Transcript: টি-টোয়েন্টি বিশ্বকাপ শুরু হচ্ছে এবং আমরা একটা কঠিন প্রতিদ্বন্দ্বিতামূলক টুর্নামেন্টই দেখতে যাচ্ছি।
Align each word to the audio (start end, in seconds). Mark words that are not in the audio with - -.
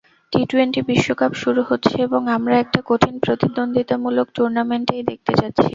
টি-টোয়েন্টি 0.33 0.81
বিশ্বকাপ 0.89 1.31
শুরু 1.35 1.61
হচ্ছে 1.69 1.95
এবং 2.07 2.21
আমরা 2.35 2.55
একটা 2.59 2.79
কঠিন 2.85 3.15
প্রতিদ্বন্দ্বিতামূলক 3.19 4.27
টুর্নামেন্টই 4.35 5.03
দেখতে 5.09 5.31
যাচ্ছি। 5.33 5.67